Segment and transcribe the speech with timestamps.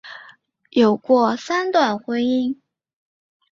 [0.71, 2.57] 有过三段婚姻。